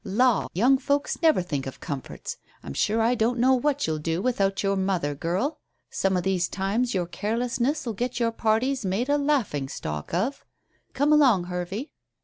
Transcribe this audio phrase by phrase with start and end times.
[0.03, 2.37] La, young folks never think of the comforts.
[2.63, 5.59] I'm sure I don't know what you'll do without your mother, girl.
[5.91, 10.43] Some o' these times your carelessness will get your parties made a laughing stock of.
[10.95, 11.91] Come along, Hervey."